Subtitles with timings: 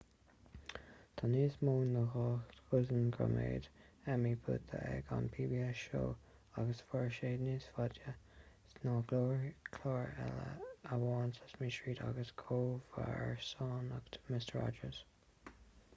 [1.19, 2.21] tá níos mó ná dhá
[2.69, 3.67] dhosaen gradam
[4.13, 6.07] emmy buaite ag an pbs show
[6.63, 8.13] agus mhair sé níos faide
[8.87, 9.45] ná gach
[9.77, 15.03] clár eile ach amháin sesame street agus comharsanacht mister rogers